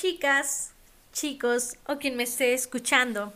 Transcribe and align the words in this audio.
chicas, 0.00 0.74
chicos 1.12 1.76
o 1.88 1.98
quien 1.98 2.14
me 2.14 2.22
esté 2.22 2.54
escuchando. 2.54 3.32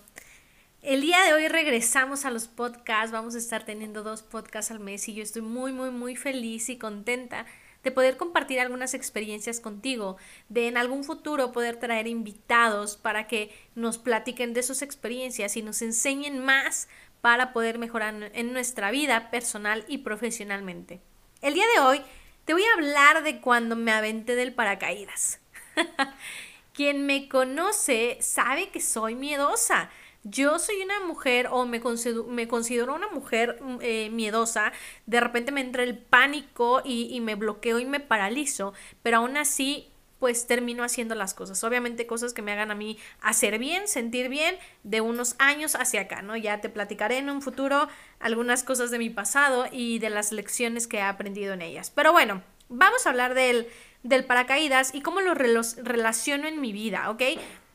El 0.81 1.01
día 1.01 1.21
de 1.25 1.35
hoy 1.35 1.49
regresamos 1.49 2.25
a 2.25 2.31
los 2.31 2.47
podcasts, 2.47 3.11
vamos 3.11 3.35
a 3.35 3.39
estar 3.39 3.65
teniendo 3.65 4.05
dos 4.05 4.23
podcasts 4.23 4.71
al 4.71 4.79
mes 4.79 5.09
y 5.09 5.15
yo 5.15 5.25
estoy 5.25 5.43
muy, 5.43 5.73
muy, 5.73 5.91
muy 5.91 6.15
feliz 6.15 6.69
y 6.69 6.79
contenta 6.79 7.47
de 7.83 7.91
poder 7.91 8.17
compartir 8.17 8.61
algunas 8.61 8.95
experiencias 8.95 9.59
contigo, 9.59 10.19
de 10.51 10.69
en 10.69 10.77
algún 10.77 11.03
futuro 11.03 11.51
poder 11.51 11.81
traer 11.81 12.07
invitados 12.07 12.97
para 12.97 13.27
que 13.27 13.51
nos 13.75 13.99
platiquen 13.99 14.55
de 14.55 14.63
sus 14.63 14.83
experiencias 14.83 15.57
y 15.57 15.63
nos 15.63 15.83
enseñen 15.83 16.39
más 16.39 16.87
para 17.21 17.53
poder 17.53 17.79
mejorar 17.79 18.31
en 18.35 18.53
nuestra 18.53 18.93
vida 18.93 19.33
personal 19.33 19.85
y 19.89 19.99
profesionalmente. 19.99 21.01
El 21.41 21.55
día 21.55 21.65
de 21.75 21.81
hoy 21.81 22.03
te 22.45 22.53
voy 22.53 22.63
a 22.63 22.75
hablar 22.75 23.25
de 23.25 23.41
cuando 23.41 23.75
me 23.75 23.91
aventé 23.91 24.37
del 24.37 24.55
paracaídas. 24.55 25.41
Quien 26.73 27.07
me 27.07 27.29
conoce 27.29 28.19
sabe 28.21 28.71
que 28.71 28.81
soy 28.81 29.15
miedosa. 29.15 29.91
Yo 30.25 30.59
soy 30.59 30.83
una 30.83 31.01
mujer 31.01 31.49
o 31.51 31.67
me 31.67 31.81
considero, 31.81 32.25
me 32.25 32.47
considero 32.47 32.95
una 32.95 33.09
mujer 33.09 33.59
mm, 33.61 33.79
eh, 33.81 34.11
miedosa. 34.11 34.73
De 35.07 35.21
repente 35.21 35.53
me 35.53 35.61
entra 35.61 35.83
el 35.83 35.99
pánico 35.99 36.81
y, 36.85 37.09
y 37.15 37.21
me 37.21 37.35
bloqueo 37.35 37.79
y 37.81 37.85
me 37.85 38.01
paralizo, 38.01 38.73
pero 39.03 39.19
aún 39.19 39.37
así 39.37 39.93
pues 40.23 40.47
termino 40.47 40.85
haciendo 40.85 41.17
las 41.17 41.35
cosas. 41.35 41.65
Obviamente 41.65 42.07
cosas 42.07 42.33
que 42.33 42.43
me 42.43 42.53
hagan 42.53 42.71
a 42.71 42.77
mí 42.77 42.97
hacer 43.21 43.59
bien, 43.59 43.89
sentir 43.89 44.29
bien 44.29 44.57
de 44.85 45.01
unos 45.01 45.35
años 45.41 45.75
hacia 45.75 46.03
acá, 46.03 46.23
¿no? 46.23 46.37
Ya 46.37 46.61
te 46.61 46.69
platicaré 46.69 47.19
en 47.19 47.29
un 47.29 47.43
futuro 47.43 47.89
algunas 48.21 48.63
cosas 48.63 48.93
de 48.93 49.01
mi 49.01 49.11
pasado 49.11 49.67
y 49.73 49.99
de 49.99 50.11
las 50.11 50.31
lecciones 50.31 50.87
que 50.87 50.99
he 50.99 51.03
aprendido 51.03 51.55
en 51.55 51.63
ellas. 51.63 51.91
Pero 51.91 52.13
bueno, 52.13 52.41
vamos 52.69 53.05
a 53.05 53.11
hablar 53.11 53.35
del 53.35 53.67
del 54.03 54.25
paracaídas 54.25 54.95
y 54.95 55.01
cómo 55.01 55.21
lo 55.21 55.35
relaciono 55.35 56.49
en 56.49 56.61
mi 56.61 56.73
vida, 56.73 57.11
¿ok? 57.11 57.23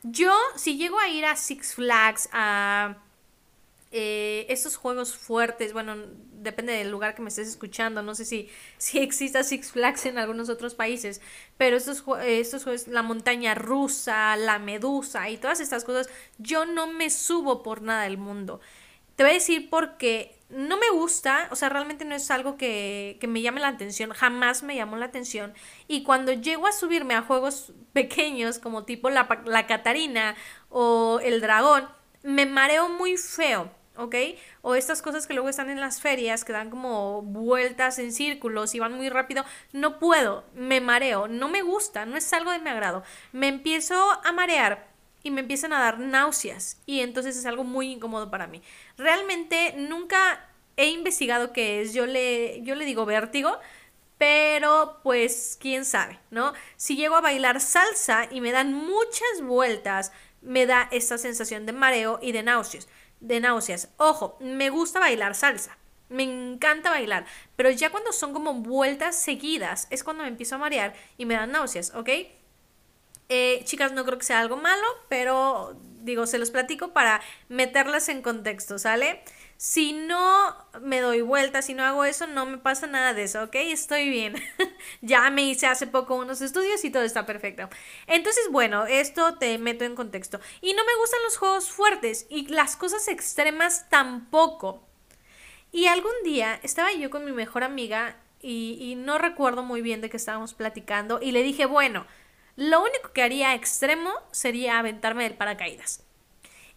Yo, 0.02 0.32
si 0.56 0.76
llego 0.76 0.98
a 0.98 1.08
ir 1.08 1.24
a 1.24 1.36
Six 1.36 1.74
Flags, 1.74 2.28
a 2.32 2.98
eh, 3.90 4.46
estos 4.48 4.76
juegos 4.76 5.16
fuertes, 5.16 5.72
bueno, 5.72 5.96
depende 6.32 6.72
del 6.72 6.90
lugar 6.90 7.14
que 7.14 7.22
me 7.22 7.30
estés 7.30 7.48
escuchando, 7.48 8.02
no 8.02 8.14
sé 8.14 8.24
si, 8.24 8.48
si 8.78 8.98
exista 8.98 9.42
Six 9.42 9.72
Flags 9.72 10.06
en 10.06 10.18
algunos 10.18 10.48
otros 10.48 10.74
países, 10.74 11.20
pero 11.56 11.76
estos, 11.76 12.04
estos 12.24 12.64
juegos, 12.64 12.86
la 12.88 13.02
montaña 13.02 13.54
rusa, 13.54 14.36
la 14.36 14.58
medusa 14.58 15.30
y 15.30 15.38
todas 15.38 15.60
estas 15.60 15.84
cosas, 15.84 16.08
yo 16.38 16.66
no 16.66 16.86
me 16.86 17.10
subo 17.10 17.62
por 17.62 17.82
nada 17.82 18.04
del 18.04 18.18
mundo. 18.18 18.60
Te 19.16 19.24
voy 19.24 19.30
a 19.30 19.34
decir 19.34 19.68
porque 19.68 20.37
no 20.50 20.78
me 20.78 20.90
gusta, 20.90 21.48
o 21.50 21.56
sea, 21.56 21.68
realmente 21.68 22.04
no 22.04 22.14
es 22.14 22.30
algo 22.30 22.56
que, 22.56 23.18
me 23.28 23.42
llame 23.42 23.60
la 23.60 23.68
atención, 23.68 24.10
jamás 24.10 24.62
me 24.62 24.76
llamó 24.76 24.96
la 24.96 25.06
atención. 25.06 25.52
Y 25.86 26.02
cuando 26.04 26.32
llego 26.32 26.66
a 26.66 26.72
subirme 26.72 27.14
a 27.14 27.22
juegos 27.22 27.72
pequeños, 27.92 28.58
como 28.58 28.84
tipo 28.84 29.10
la, 29.10 29.42
la 29.44 29.66
Catarina 29.66 30.36
o 30.70 31.20
el 31.22 31.40
dragón, 31.40 31.88
me 32.22 32.46
mareo 32.46 32.88
muy 32.88 33.16
feo. 33.16 33.70
¿ok? 33.96 34.14
O 34.62 34.76
estas 34.76 35.02
cosas 35.02 35.26
que 35.26 35.34
luego 35.34 35.48
están 35.48 35.70
en 35.70 35.80
las 35.80 36.00
ferias, 36.00 36.44
que 36.44 36.52
dan 36.52 36.70
como 36.70 37.20
vueltas 37.22 37.98
en 37.98 38.12
círculos 38.12 38.74
y 38.74 38.78
van 38.78 38.94
muy 38.94 39.08
rápido, 39.08 39.44
no 39.72 39.98
puedo, 39.98 40.44
me 40.54 40.80
mareo, 40.80 41.26
no 41.26 41.48
me 41.48 41.62
gusta, 41.62 42.06
no 42.06 42.16
es 42.16 42.32
algo 42.32 42.52
de 42.52 42.60
mi 42.60 42.70
agrado. 42.70 43.02
Me 43.32 43.48
empiezo 43.48 43.96
a 44.24 44.32
marear 44.32 44.88
y 45.28 45.30
me 45.30 45.42
empiezan 45.42 45.72
a 45.72 45.78
dar 45.78 45.98
náuseas 46.00 46.80
y 46.86 47.00
entonces 47.00 47.36
es 47.36 47.46
algo 47.46 47.62
muy 47.62 47.92
incómodo 47.92 48.30
para 48.30 48.46
mí. 48.46 48.62
Realmente 48.96 49.74
nunca 49.76 50.48
he 50.76 50.86
investigado 50.86 51.52
qué 51.52 51.82
es, 51.82 51.92
yo 51.92 52.06
le, 52.06 52.62
yo 52.62 52.74
le 52.74 52.84
digo 52.84 53.04
vértigo, 53.04 53.58
pero 54.16 55.00
pues 55.02 55.58
quién 55.60 55.84
sabe, 55.84 56.18
¿no? 56.30 56.52
Si 56.76 56.96
llego 56.96 57.14
a 57.14 57.20
bailar 57.20 57.60
salsa 57.60 58.26
y 58.30 58.40
me 58.40 58.52
dan 58.52 58.72
muchas 58.72 59.42
vueltas, 59.42 60.12
me 60.40 60.66
da 60.66 60.88
esta 60.90 61.18
sensación 61.18 61.66
de 61.66 61.72
mareo 61.72 62.18
y 62.22 62.32
de 62.32 62.42
náuseas. 62.42 62.88
De 63.20 63.40
náuseas. 63.40 63.90
Ojo, 63.96 64.36
me 64.40 64.70
gusta 64.70 64.98
bailar 64.98 65.34
salsa. 65.34 65.76
Me 66.08 66.22
encanta 66.22 66.88
bailar, 66.88 67.26
pero 67.54 67.70
ya 67.70 67.90
cuando 67.90 68.12
son 68.12 68.32
como 68.32 68.54
vueltas 68.54 69.20
seguidas 69.20 69.88
es 69.90 70.02
cuando 70.02 70.22
me 70.22 70.30
empiezo 70.30 70.54
a 70.54 70.58
marear 70.58 70.94
y 71.18 71.26
me 71.26 71.34
dan 71.34 71.52
náuseas, 71.52 71.94
¿ok? 71.94 72.08
Eh, 73.28 73.60
chicas, 73.64 73.92
no 73.92 74.04
creo 74.04 74.18
que 74.18 74.24
sea 74.24 74.40
algo 74.40 74.56
malo, 74.56 74.86
pero 75.08 75.76
digo, 76.00 76.26
se 76.26 76.38
los 76.38 76.50
platico 76.50 76.92
para 76.92 77.20
meterlas 77.48 78.08
en 78.08 78.22
contexto, 78.22 78.78
¿sale? 78.78 79.22
Si 79.56 79.92
no 79.92 80.56
me 80.80 81.00
doy 81.00 81.20
vuelta, 81.20 81.62
si 81.62 81.74
no 81.74 81.84
hago 81.84 82.04
eso, 82.04 82.26
no 82.26 82.46
me 82.46 82.58
pasa 82.58 82.86
nada 82.86 83.12
de 83.12 83.24
eso, 83.24 83.42
¿ok? 83.42 83.56
Estoy 83.56 84.08
bien. 84.08 84.36
ya 85.02 85.28
me 85.30 85.42
hice 85.42 85.66
hace 85.66 85.86
poco 85.86 86.14
unos 86.14 86.40
estudios 86.40 86.84
y 86.84 86.90
todo 86.90 87.02
está 87.02 87.26
perfecto. 87.26 87.68
Entonces, 88.06 88.44
bueno, 88.50 88.86
esto 88.86 89.34
te 89.34 89.58
meto 89.58 89.84
en 89.84 89.96
contexto. 89.96 90.40
Y 90.60 90.74
no 90.74 90.84
me 90.84 90.96
gustan 91.00 91.20
los 91.24 91.36
juegos 91.36 91.70
fuertes 91.70 92.26
y 92.30 92.46
las 92.46 92.76
cosas 92.76 93.08
extremas 93.08 93.88
tampoco. 93.90 94.82
Y 95.72 95.86
algún 95.86 96.14
día 96.24 96.60
estaba 96.62 96.92
yo 96.92 97.10
con 97.10 97.24
mi 97.24 97.32
mejor 97.32 97.64
amiga 97.64 98.16
y, 98.40 98.78
y 98.80 98.94
no 98.94 99.18
recuerdo 99.18 99.64
muy 99.64 99.82
bien 99.82 100.00
de 100.00 100.08
qué 100.08 100.16
estábamos 100.16 100.54
platicando 100.54 101.18
y 101.20 101.32
le 101.32 101.42
dije, 101.42 101.66
bueno, 101.66 102.06
lo 102.58 102.80
único 102.80 103.12
que 103.12 103.22
haría 103.22 103.54
extremo 103.54 104.10
sería 104.32 104.80
aventarme 104.80 105.22
del 105.22 105.34
paracaídas. 105.34 106.02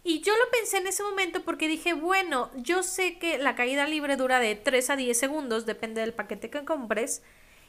Y 0.04 0.20
yo 0.20 0.32
lo 0.32 0.48
pensé 0.52 0.76
en 0.76 0.86
ese 0.86 1.02
momento 1.02 1.42
porque 1.42 1.66
dije, 1.66 1.92
bueno, 1.92 2.52
yo 2.54 2.84
sé 2.84 3.18
que 3.18 3.36
la 3.38 3.56
caída 3.56 3.88
libre 3.88 4.16
dura 4.16 4.38
de 4.38 4.54
3 4.54 4.90
a 4.90 4.96
10 4.96 5.18
segundos, 5.18 5.66
depende 5.66 6.00
del 6.00 6.14
paquete 6.14 6.50
que 6.50 6.64
compres, 6.64 7.24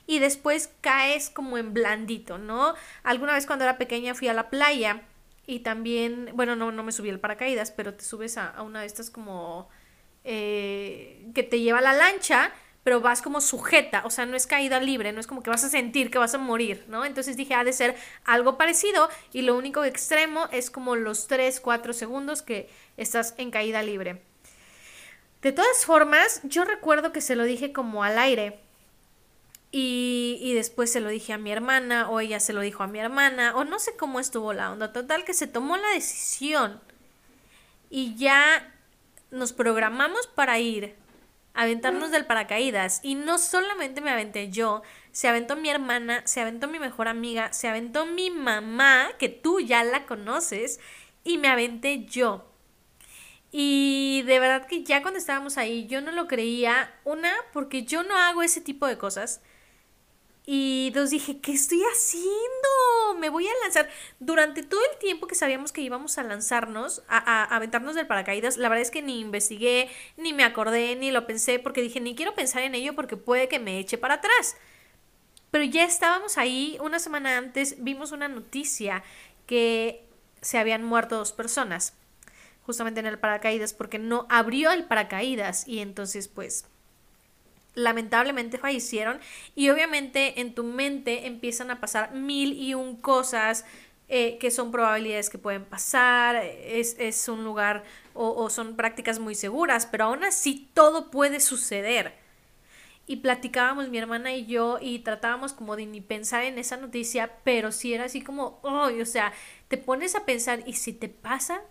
y 0.06 0.20
después 0.20 0.70
caes 0.82 1.32
como 1.32 1.58
en 1.58 1.74
blandito, 1.74 2.38
¿no? 2.38 2.76
Alguna 3.02 3.34
vez 3.34 3.48
cuando 3.48 3.66
era 3.66 3.80
pequeña 3.80 4.14
fui 4.14 4.28
a 4.28 4.34
la 4.34 4.52
playa 4.52 5.02
y 5.48 5.62
también, 5.62 6.30
bueno, 6.36 6.56
no, 6.56 6.72
no 6.72 6.84
me 6.84 6.92
subí 6.92 7.10
al 7.10 7.20
paracaídas, 7.20 7.72
pero 7.72 7.96
te 7.96 8.06
subes 8.06 8.38
a, 8.38 8.62
una 8.62 8.82
de 8.82 8.86
estas 8.86 9.10
como 9.10 9.70
eh, 10.24 11.32
que 11.34 11.42
te 11.42 11.62
lleva 11.62 11.82
la 11.82 11.94
lancha 11.94 12.54
pero 12.84 13.00
vas 13.00 13.22
como 13.22 13.40
sujeta, 13.40 14.04
o 14.06 14.10
sea, 14.10 14.26
no 14.26 14.36
es 14.36 14.46
caída 14.46 14.80
libre, 14.80 15.14
no 15.14 15.20
es 15.20 15.28
como 15.28 15.42
que 15.42 15.50
vas 15.50 15.64
a 15.64 15.70
sentir 15.70 16.12
que 16.12 16.18
vas 16.18 16.34
a 16.34 16.38
morir, 16.38 16.84
¿no? 16.88 17.06
Entonces 17.06 17.38
dije, 17.38 17.54
ha 17.54 17.64
de 17.64 17.74
ser 17.74 17.96
algo 18.26 18.58
parecido 18.58 19.10
y 19.32 19.42
lo 19.44 19.56
único 19.56 19.84
extremo 19.86 20.48
es 20.52 20.70
como 20.70 20.96
los 20.96 21.28
3, 21.28 21.60
4 21.62 21.94
segundos 21.94 22.42
que 22.42 22.70
estás 22.98 23.36
en 23.38 23.52
caída 23.52 23.84
libre. 23.84 24.22
De 25.42 25.52
todas 25.52 25.86
formas, 25.86 26.42
yo 26.44 26.66
recuerdo 26.66 27.12
que 27.12 27.22
se 27.22 27.36
lo 27.36 27.44
dije 27.44 27.74
como 27.74 28.04
al 28.04 28.18
aire. 28.18 28.60
Y, 29.76 30.38
y, 30.40 30.54
después 30.54 30.92
se 30.92 31.00
lo 31.00 31.10
dije 31.10 31.34
a 31.34 31.40
mi 31.40 31.52
hermana, 31.52 32.08
o 32.08 32.20
ella 32.20 32.40
se 32.40 32.54
lo 32.54 32.62
dijo 32.62 32.84
a 32.84 32.88
mi 32.88 33.00
hermana, 33.00 33.56
o 33.56 33.64
no 33.64 33.80
sé 33.80 33.96
cómo 33.98 34.20
estuvo 34.20 34.54
la 34.54 34.72
onda. 34.72 34.94
Total 34.94 35.26
que 35.26 35.34
se 35.34 35.48
tomó 35.48 35.78
la 35.78 35.90
decisión 35.90 36.80
y 37.90 38.16
ya 38.16 38.72
nos 39.32 39.52
programamos 39.52 40.28
para 40.28 40.60
ir 40.60 40.96
aventarnos 41.54 42.12
del 42.12 42.26
paracaídas. 42.26 43.00
Y 43.04 43.16
no 43.16 43.38
solamente 43.38 44.02
me 44.02 44.12
aventé 44.12 44.50
yo, 44.50 44.82
se 45.12 45.28
aventó 45.28 45.56
mi 45.56 45.70
hermana, 45.70 46.22
se 46.26 46.42
aventó 46.42 46.68
mi 46.68 46.80
mejor 46.80 47.08
amiga, 47.08 47.54
se 47.54 47.68
aventó 47.68 48.06
mi 48.06 48.30
mamá, 48.30 49.10
que 49.20 49.30
tú 49.30 49.60
ya 49.60 49.84
la 49.84 50.06
conoces, 50.06 50.80
y 51.24 51.38
me 51.38 51.48
aventé 51.48 52.06
yo. 52.06 52.50
Y 53.52 54.24
de 54.26 54.40
verdad 54.40 54.66
que 54.66 54.84
ya 54.84 55.04
cuando 55.04 55.20
estábamos 55.20 55.58
ahí 55.58 55.86
yo 55.86 56.02
no 56.02 56.12
lo 56.12 56.28
creía, 56.28 56.92
una, 57.04 57.32
porque 57.54 57.84
yo 57.84 58.02
no 58.04 58.18
hago 58.18 58.42
ese 58.42 58.62
tipo 58.62 58.88
de 58.88 58.98
cosas. 58.98 59.42
Y 60.46 60.92
dos 60.94 61.10
dije, 61.10 61.40
¿qué 61.40 61.54
estoy 61.54 61.82
haciendo? 61.84 63.18
Me 63.18 63.30
voy 63.30 63.48
a 63.48 63.54
lanzar. 63.64 63.90
Durante 64.20 64.62
todo 64.62 64.82
el 64.92 64.98
tiempo 65.00 65.26
que 65.28 65.36
sabíamos 65.36 65.72
que 65.72 65.82
íbamos 65.82 66.18
a 66.18 66.24
lanzarnos, 66.24 67.02
a, 67.08 67.18
a, 67.18 67.56
aventarnos 67.56 67.96
del 67.96 68.08
paracaídas, 68.08 68.58
la 68.58 68.68
verdad 68.68 68.82
es 68.82 68.92
que 68.92 69.02
ni 69.02 69.22
investigué, 69.22 69.90
ni 70.18 70.34
me 70.34 70.44
acordé, 70.44 70.98
ni 70.98 71.12
lo 71.12 71.26
pensé, 71.26 71.60
porque 71.60 71.82
dije, 71.82 72.02
ni 72.02 72.16
quiero 72.16 72.36
pensar 72.36 72.64
en 72.64 72.76
ello 72.76 72.94
porque 72.94 73.16
puede 73.16 73.48
que 73.48 73.60
me 73.60 73.80
eche 73.80 73.98
para 73.98 74.16
atrás. 74.16 74.58
Pero 75.50 75.64
ya 75.64 75.86
estábamos 75.86 76.38
ahí, 76.38 76.78
una 76.82 77.00
semana 77.00 77.38
antes 77.38 77.76
vimos 77.82 78.12
una 78.12 78.28
noticia 78.28 79.04
que 79.46 80.04
se 80.42 80.58
habían 80.58 80.84
muerto 80.84 81.16
dos 81.16 81.32
personas, 81.32 81.94
justamente 82.64 83.00
en 83.00 83.06
el 83.06 83.20
paracaídas, 83.20 83.74
porque 83.74 84.00
no 84.00 84.26
abrió 84.30 84.72
el 84.72 84.86
paracaídas 84.86 85.68
y 85.68 85.80
entonces 85.80 86.28
pues 86.28 86.66
lamentablemente 87.76 88.58
fallecieron 88.58 89.20
y 89.56 89.70
obviamente 89.70 90.42
en 90.42 90.54
tu 90.54 90.64
mente 90.64 91.28
empiezan 91.28 91.72
a 91.72 91.80
pasar 91.80 92.14
mil 92.14 92.54
y 92.54 92.74
un 92.74 92.98
cosas 92.98 93.66
eh, 94.10 94.38
que 94.38 94.52
son 94.52 94.72
probabilidades 94.72 95.30
que 95.30 95.38
pueden 95.38 95.66
pasar, 95.66 96.36
es, 96.36 96.96
es 97.00 97.28
un 97.30 97.44
lugar 97.44 97.84
o, 98.14 98.30
o, 98.30 98.50
son 98.50 98.76
prácticas 98.76 99.18
muy 99.18 99.34
seguras, 99.34 99.88
pero 99.88 100.06
aún 100.06 100.24
así 100.24 100.70
todo 100.74 101.10
puede 101.10 101.40
suceder. 101.40 102.14
Y 103.08 103.18
platicábamos 103.18 103.90
mi 103.90 103.98
hermana 103.98 104.34
y 104.34 104.46
yo 104.46 104.78
y 104.80 105.00
tratábamos 105.00 105.54
como 105.54 105.76
de 105.76 105.86
ni 105.86 106.00
pensar 106.00 106.44
en 106.44 106.58
esa 106.58 106.78
noticia, 106.78 107.32
pero 107.44 107.72
si 107.72 107.94
era 107.94 108.06
así 108.06 108.22
como, 108.22 108.60
oh, 108.62 108.90
o 109.02 109.06
sea, 109.06 109.34
te 109.68 109.78
pones 109.78 110.16
a 110.16 110.26
pensar, 110.26 110.64
¿y 110.66 110.74
si 110.74 110.94
te 110.94 111.10
pasa? 111.10 111.62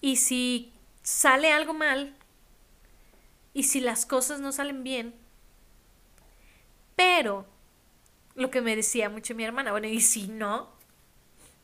¿Y 0.00 0.16
si 0.16 0.72
sale 1.02 1.50
algo 1.50 1.74
mal? 1.74 2.14
Y 3.54 3.64
si 3.64 3.80
las 3.80 4.06
cosas 4.06 4.40
no 4.40 4.52
salen 4.52 4.84
bien. 4.84 5.14
Pero, 6.96 7.46
lo 8.34 8.50
que 8.50 8.60
me 8.60 8.76
decía 8.76 9.08
mucho 9.08 9.34
mi 9.34 9.44
hermana, 9.44 9.72
bueno, 9.72 9.88
¿y 9.88 10.00
si 10.00 10.28
no? 10.28 10.72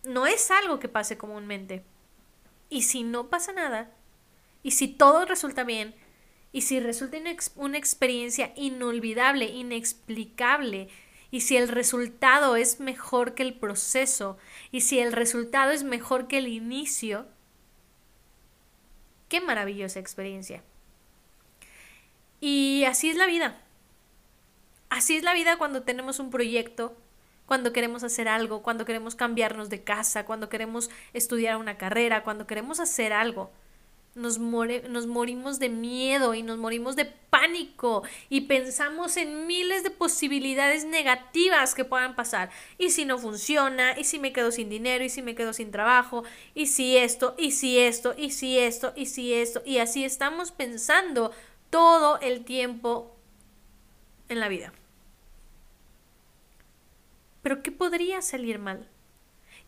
no 0.05 0.27
es 0.27 0.51
algo 0.51 0.79
que 0.79 0.89
pase 0.89 1.17
comúnmente. 1.17 1.85
Y 2.71 2.83
si 2.83 3.03
no 3.03 3.29
pasa 3.29 3.53
nada, 3.53 3.91
y 4.63 4.73
si 4.73 4.89
todo 4.89 5.25
resulta 5.25 5.65
bien, 5.65 5.95
y 6.53 6.63
si 6.63 6.81
resulta 6.81 7.19
una 7.57 7.79
experiencia 7.79 8.53
inolvidable, 8.57 9.47
inexplicable, 9.47 10.89
y 11.31 11.43
si 11.43 11.57
el 11.57 11.69
resultado 11.69 12.57
es 12.57 12.81
mejor 12.81 13.35
que 13.35 13.43
el 13.43 13.55
proceso, 13.55 14.39
y 14.71 14.81
si 14.81 14.99
el 14.99 15.13
resultado 15.13 15.73
es 15.73 15.85
mejor 15.85 16.27
que 16.27 16.39
el 16.39 16.49
inicio, 16.49 17.27
qué 19.29 19.41
maravillosa 19.41 20.01
experiencia. 20.01 20.63
Y 22.41 22.85
así 22.85 23.11
es 23.11 23.17
la 23.17 23.27
vida. 23.27 23.61
Así 24.91 25.17
es 25.17 25.23
la 25.23 25.35
vida 25.35 25.59
cuando 25.59 25.83
tenemos 25.83 26.19
un 26.19 26.31
proyecto, 26.31 26.97
cuando 27.47 27.73
queremos 27.73 28.05
hacer 28.05 28.29
algo, 28.29 28.63
cuando 28.63 28.85
queremos 28.85 29.15
cambiarnos 29.15 29.69
de 29.71 29.83
casa, 29.83 30.25
cuando 30.25 30.49
queremos 30.49 30.91
estudiar 31.13 31.57
una 31.57 31.77
carrera, 31.77 32.23
cuando 32.23 32.47
queremos 32.47 32.81
hacer 32.81 33.13
algo 33.13 33.51
nos, 34.19 34.39
nos 34.39 35.07
morimos 35.07 35.59
de 35.59 35.69
miedo 35.69 36.35
y 36.35 36.43
nos 36.43 36.59
morimos 36.59 36.97
de 36.97 37.07
pánico 37.07 38.03
y 38.29 38.43
pensamos 38.43 39.17
en 39.17 39.47
miles 39.47 39.83
de 39.83 39.91
posibilidades 39.91 40.85
negativas 40.85 41.75
que 41.75 41.85
puedan 41.85 42.17
pasar. 42.17 42.51
Y 42.79 42.91
si 42.91 43.05
no 43.05 43.19
funciona, 43.19 43.99
y 43.99 44.05
si 44.05 44.19
me 44.19 44.33
quedo 44.33 44.51
sin 44.51 44.69
dinero, 44.69 45.05
y 45.05 45.09
si 45.09 45.23
me 45.23 45.35
quedo 45.35 45.53
sin 45.53 45.71
trabajo, 45.71 46.25
y 46.55 46.67
si 46.67 46.97
esto, 46.97 47.35
y 47.39 47.53
si 47.53 47.79
esto, 47.79 48.15
y 48.17 48.31
si 48.31 48.59
esto, 48.59 48.93
y 48.97 49.07
si 49.07 49.33
esto, 49.33 49.63
y 49.65 49.79
así 49.79 50.05
estamos 50.05 50.51
pensando 50.51 51.33
todo 51.71 52.19
el 52.21 52.45
tiempo 52.45 53.17
en 54.29 54.41
la 54.41 54.49
vida. 54.49 54.73
Pero 57.43 57.63
¿qué 57.63 57.73
podría 57.73 58.23
salir 58.23 58.59
mal? 58.59 58.89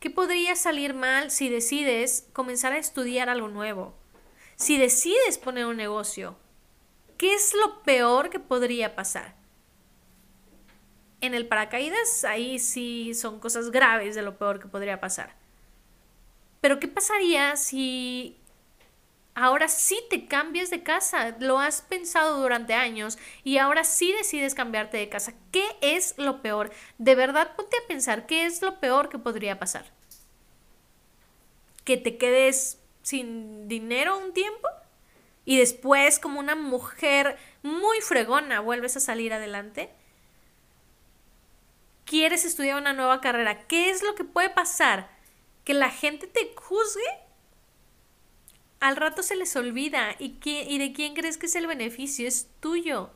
¿Qué 0.01 0.11
podría 0.11 0.57
salir 0.57 0.95
mal 0.95 1.31
si 1.31 1.49
decides 1.49 2.27
comenzar 2.33 2.73
a 2.73 2.79
estudiar 2.79 3.29
algo 3.29 3.49
nuevo? 3.49 3.95
si 4.61 4.77
decides 4.77 5.39
poner 5.39 5.65
un 5.65 5.79
negocio, 5.79 6.37
¿qué 7.17 7.33
es 7.33 7.55
lo 7.55 7.83
peor 7.83 8.29
que 8.29 8.39
podría 8.39 8.95
pasar? 8.95 9.35
En 11.23 11.33
el 11.33 11.49
paracaídas, 11.49 12.25
ahí 12.25 12.59
sí 12.59 13.15
son 13.15 13.41
cosas 13.41 13.71
graves 13.71 14.15
de 14.15 14.21
lo 14.21 14.37
peor 14.37 14.61
que 14.61 14.69
podría 14.69 15.01
pasar. 15.01 15.35
Pero 16.61 16.79
¿qué 16.79 16.89
pasaría 16.89 17.57
si 17.57 18.37
ahora 19.35 19.69
sí 19.69 19.99
te 20.11 20.27
cambias 20.27 20.71
de 20.71 20.83
casa? 20.83 21.37
Lo 21.39 21.59
has 21.59 21.83
pensado 21.83 22.41
durante 22.41 22.75
años 22.75 23.19
y 23.45 23.59
ahora 23.59 23.85
sí 23.85 24.13
decides 24.13 24.55
cambiarte 24.55 24.97
de 24.97 25.09
casa. 25.09 25.35
¿Qué 25.53 25.65
es 25.81 26.15
lo 26.19 26.43
peor? 26.43 26.71
De 26.99 27.15
verdad, 27.15 27.55
ponte 27.57 27.77
a 27.77 27.87
pensar, 27.87 28.27
¿qué 28.27 28.47
es 28.47 28.63
lo 28.63 28.81
peor 28.81 29.09
que 29.09 29.19
podría 29.19 29.59
pasar? 29.59 29.85
Que 31.85 31.97
te 31.97 32.19
quedes 32.19 32.79
sin 33.03 33.69
dinero 33.69 34.19
un 34.19 34.33
tiempo 34.33 34.69
y 35.45 35.59
después 35.59 36.19
como 36.19 36.39
una 36.39 36.55
mujer 36.55 37.39
muy 37.63 38.01
fregona 38.01 38.61
vuelves 38.61 38.97
a 38.97 39.01
salir 39.01 39.33
adelante? 39.33 39.91
¿Quieres 42.05 42.45
estudiar 42.45 42.77
una 42.77 42.93
nueva 42.93 43.21
carrera? 43.21 43.67
¿Qué 43.67 43.91
es 43.91 44.03
lo 44.03 44.15
que 44.15 44.25
puede 44.25 44.51
pasar? 44.51 45.11
¿Que 45.65 45.75
la 45.75 45.91
gente 45.91 46.27
te 46.27 46.53
juzgue? 46.57 47.30
Al 48.81 48.97
rato 48.97 49.23
se 49.23 49.37
les 49.37 49.55
olvida. 49.57 50.17
¿Y, 50.19 50.39
¿Y 50.45 50.79
de 50.79 50.93
quién 50.93 51.15
crees 51.15 51.39
que 51.39 51.47
es 51.47 51.55
el 51.55 51.67
beneficio? 51.67 52.27
Es 52.27 52.49
tuyo. 52.61 53.11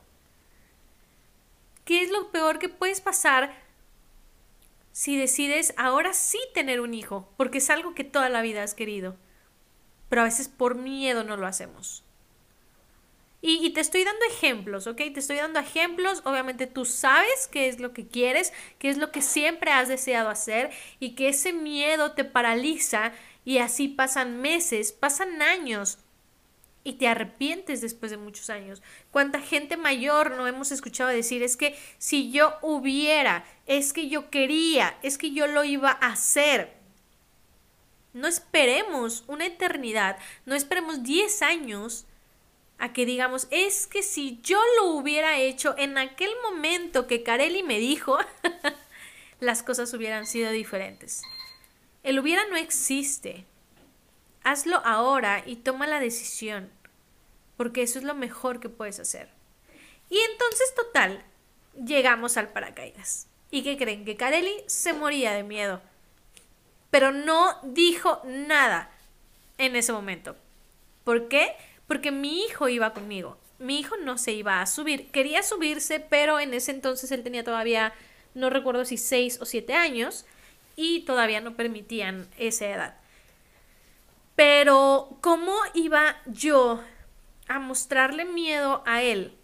¿Qué 1.85 2.03
es 2.03 2.11
lo 2.11 2.31
peor 2.31 2.59
que 2.59 2.69
puedes 2.69 3.01
pasar 3.01 3.55
si 4.93 5.17
decides 5.17 5.75
ahora 5.77 6.15
sí 6.15 6.39
tener 6.55 6.81
un 6.81 6.95
hijo? 6.95 7.29
Porque 7.37 7.59
es 7.59 7.71
algo 7.71 7.95
que 7.95 8.05
toda 8.05 8.29
la 8.29 8.43
vida 8.43 8.63
has 8.63 8.75
querido 8.75 9.17
pero 10.15 10.23
a 10.23 10.27
veces 10.27 10.47
por 10.47 10.77
miedo 10.77 11.25
no 11.25 11.37
lo 11.37 11.45
hacemos. 11.45 12.05
Y, 13.43 13.69
te 13.71 13.81
estoy 13.81 14.05
dando 14.05 14.25
ejemplos, 14.31 14.87
¿ok? 14.87 14.97
Te 14.97 15.19
estoy 15.19 15.37
dando 15.37 15.59
ejemplos. 15.59 16.23
Obviamente 16.25 16.69
tú 16.69 16.85
sabes 16.85 17.49
qué 17.51 17.67
es 17.67 17.81
lo 17.81 17.93
que 17.93 18.07
quieres, 18.07 18.53
qué 18.79 18.89
es 18.91 18.97
lo 18.97 19.11
que 19.11 19.21
siempre 19.21 19.73
has 19.73 19.89
deseado 19.89 20.31
hacer 20.31 20.71
y 21.01 21.17
que 21.17 21.29
ese 21.29 21.53
miedo 21.53 22.13
te 22.13 22.23
paraliza 22.23 23.13
y 23.45 23.59
así 23.59 23.89
pasan 23.89 24.41
meses, 24.41 24.93
pasan 24.93 25.43
años 25.43 25.99
y 26.85 26.95
te 26.95 27.09
arrepientes 27.09 27.81
después 27.81 28.11
de 28.11 28.19
muchos 28.19 28.51
años. 28.51 28.83
¿Cuánta 29.11 29.41
gente 29.41 29.77
mayor 29.77 30.33
no 30.33 30.47
hemos 30.47 30.71
escuchado 30.71 31.09
decir 31.09 31.43
es 31.43 31.57
que 31.57 31.77
si 31.99 32.31
yo 32.31 32.55
hubiera, 32.61 33.45
es 33.67 33.93
que 33.93 34.09
yo 34.09 34.31
quería, 34.31 34.99
es 35.03 35.17
que 35.19 35.33
yo 35.33 35.47
lo 35.47 35.65
iba 35.65 35.91
a 35.91 36.13
hacer? 36.13 36.75
No 38.13 38.29
esperemos 38.29 39.25
una 39.27 39.47
eternidad, 39.47 40.19
no 40.45 40.55
esperemos 40.55 41.03
10 41.03 41.43
años 41.43 42.07
a 42.79 42.93
que 42.93 43.07
digamos, 43.07 43.49
es 43.51 43.87
que 43.87 44.03
si 44.03 44.41
yo 44.43 44.59
lo 44.77 44.91
hubiera 44.91 45.39
hecho 45.39 45.75
en 45.79 45.97
aquel 45.97 46.31
momento 46.43 47.07
que 47.07 47.23
Carelli 47.23 47.63
me 47.63 47.79
dijo, 47.79 48.19
las 49.41 49.63
cosas 49.63 49.93
hubieran 49.95 50.27
sido 50.27 50.51
diferentes. 50.51 51.23
El 52.05 52.21
hubiera 52.21 52.47
no 52.47 52.57
existe. 52.57 53.45
Hazlo 54.45 54.77
ahora 54.85 55.43
y 55.45 55.57
toma 55.57 55.89
la 55.89 55.99
decisión, 55.99 56.71
porque 57.57 57.83
eso 57.83 57.99
es 57.99 58.05
lo 58.05 58.15
mejor 58.15 58.61
que 58.61 58.69
puedes 58.69 59.01
hacer. 59.01 59.29
Y 60.09 60.19
entonces, 60.31 60.73
total, 60.77 61.25
llegamos 61.85 62.37
al 62.37 62.51
paracaídas. 62.53 63.27
¿Y 63.51 63.65
qué 63.65 63.77
creen? 63.77 64.05
Que 64.05 64.17
Carelli 64.17 64.63
se 64.69 64.93
moría 64.93 65.33
de 65.33 65.43
miedo 65.43 65.81
pero 66.95 67.11
no 67.11 67.59
dijo 67.65 68.23
nada 68.25 68.89
en 69.59 69.75
ese 69.75 69.93
momento. 69.93 70.37
¿Por 71.03 71.27
qué? 71.27 71.57
Porque 71.89 72.13
mi 72.13 72.45
hijo 72.45 72.69
iba 72.69 72.95
conmigo. 72.95 73.37
Mi 73.59 73.81
hijo 73.81 73.97
no 73.97 74.17
se 74.17 74.31
iba 74.31 74.61
a 74.61 74.67
subir. 74.67 75.11
Quería 75.11 75.43
subirse, 75.43 75.99
pero 75.99 76.39
en 76.39 76.55
ese 76.55 76.71
entonces 76.71 77.11
él 77.11 77.25
tenía 77.25 77.43
todavía, 77.43 77.93
no 78.35 78.49
recuerdo 78.49 78.85
si 78.85 78.97
seis 78.97 79.41
o 79.41 79.45
siete 79.45 79.75
años, 79.75 80.25
y 80.77 81.01
todavía 81.05 81.41
no 81.41 81.57
permitían 81.57 82.29
esa 82.39 82.67
edad. 82.67 82.97
Pero, 84.37 85.17
¿cómo 85.21 85.55
iba 85.75 86.17
yo 86.27 86.83
a 87.47 87.59
mostrarle 87.59 88.25
miedo 88.25 88.83
a 88.87 89.03
él 89.03 89.37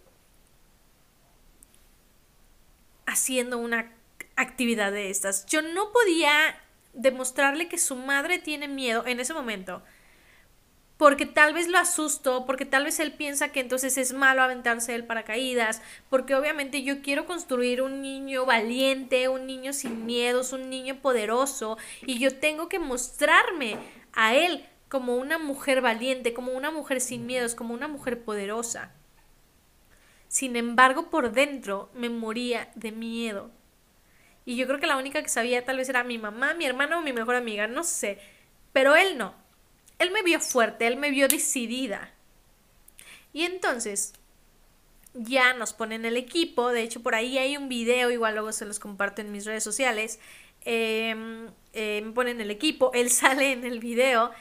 haciendo 3.05 3.57
una 3.57 3.93
actividad 4.35 4.91
de 4.91 5.09
estas? 5.09 5.45
Yo 5.45 5.61
no 5.61 5.91
podía 5.91 6.59
demostrarle 6.93 7.69
que 7.69 7.77
su 7.77 7.95
madre 7.95 8.39
tiene 8.39 8.67
miedo 8.67 9.05
en 9.05 9.19
ese 9.19 9.33
momento. 9.33 9.81
Porque 11.01 11.25
tal 11.25 11.55
vez 11.55 11.67
lo 11.67 11.79
asustó, 11.79 12.45
porque 12.45 12.63
tal 12.63 12.83
vez 12.83 12.99
él 12.99 13.11
piensa 13.13 13.51
que 13.51 13.59
entonces 13.59 13.97
es 13.97 14.13
malo 14.13 14.43
aventarse 14.43 14.93
el 14.93 15.03
paracaídas, 15.03 15.81
porque 16.11 16.35
obviamente 16.35 16.83
yo 16.83 17.01
quiero 17.01 17.25
construir 17.25 17.81
un 17.81 18.03
niño 18.03 18.45
valiente, 18.45 19.27
un 19.27 19.47
niño 19.47 19.73
sin 19.73 20.05
miedos, 20.05 20.53
un 20.53 20.69
niño 20.69 21.01
poderoso, 21.01 21.79
y 22.05 22.19
yo 22.19 22.37
tengo 22.37 22.69
que 22.69 22.77
mostrarme 22.77 23.77
a 24.13 24.35
él 24.35 24.63
como 24.89 25.15
una 25.15 25.39
mujer 25.39 25.81
valiente, 25.81 26.35
como 26.35 26.51
una 26.51 26.69
mujer 26.69 27.01
sin 27.01 27.25
miedos, 27.25 27.55
como 27.55 27.73
una 27.73 27.87
mujer 27.87 28.23
poderosa. 28.23 28.91
Sin 30.27 30.55
embargo, 30.55 31.09
por 31.09 31.31
dentro 31.31 31.89
me 31.95 32.09
moría 32.09 32.69
de 32.75 32.91
miedo. 32.91 33.49
Y 34.45 34.55
yo 34.55 34.67
creo 34.67 34.79
que 34.79 34.85
la 34.85 34.97
única 34.97 35.23
que 35.23 35.29
sabía 35.29 35.65
tal 35.65 35.77
vez 35.77 35.89
era 35.89 36.03
mi 36.03 36.19
mamá, 36.19 36.53
mi 36.53 36.67
hermano 36.67 36.99
o 36.99 37.01
mi 37.01 37.11
mejor 37.11 37.33
amiga, 37.33 37.65
no 37.65 37.83
sé. 37.83 38.19
Pero 38.71 38.95
él 38.95 39.17
no. 39.17 39.41
Él 40.01 40.09
me 40.09 40.23
vio 40.23 40.39
fuerte, 40.39 40.87
él 40.87 40.97
me 40.97 41.11
vio 41.11 41.27
decidida. 41.27 42.11
Y 43.33 43.43
entonces 43.43 44.13
ya 45.13 45.53
nos 45.53 45.73
ponen 45.73 46.05
el 46.05 46.17
equipo. 46.17 46.69
De 46.69 46.81
hecho, 46.81 47.03
por 47.03 47.13
ahí 47.13 47.37
hay 47.37 47.55
un 47.55 47.69
video, 47.69 48.09
igual 48.09 48.33
luego 48.33 48.51
se 48.51 48.65
los 48.65 48.79
comparto 48.79 49.21
en 49.21 49.31
mis 49.31 49.45
redes 49.45 49.63
sociales. 49.63 50.19
Em, 50.65 51.51
eh, 51.73 52.01
me 52.03 52.13
ponen 52.13 52.41
el 52.41 52.49
equipo, 52.49 52.89
él 52.95 53.09
sale 53.11 53.51
en 53.51 53.63
el 53.63 53.79
video. 53.79 54.31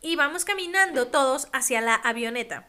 Y 0.00 0.16
vamos 0.16 0.46
caminando 0.46 1.08
todos 1.08 1.48
hacia 1.52 1.82
la 1.82 1.96
avioneta. 1.96 2.66